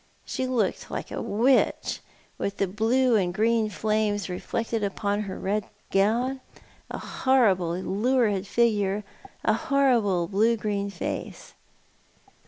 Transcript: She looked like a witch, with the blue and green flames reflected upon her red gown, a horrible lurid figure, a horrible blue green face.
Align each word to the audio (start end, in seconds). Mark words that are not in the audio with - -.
She 0.25 0.47
looked 0.47 0.89
like 0.89 1.11
a 1.11 1.21
witch, 1.21 1.99
with 2.39 2.57
the 2.57 2.65
blue 2.67 3.15
and 3.15 3.31
green 3.31 3.69
flames 3.69 4.29
reflected 4.29 4.83
upon 4.83 5.19
her 5.21 5.37
red 5.37 5.65
gown, 5.91 6.41
a 6.89 6.97
horrible 6.97 7.77
lurid 7.79 8.47
figure, 8.47 9.03
a 9.43 9.53
horrible 9.53 10.27
blue 10.27 10.57
green 10.57 10.89
face. 10.89 11.53